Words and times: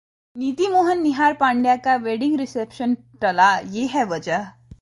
नीति 0.35 0.67
मोहन-निहार 0.67 1.33
पांड्या 1.33 1.75
का 1.77 1.95
wedding 1.95 2.37
reception 2.39 2.95
टला, 3.21 3.57
ये 3.59 3.85
है 3.87 4.05
वजह 4.05 4.47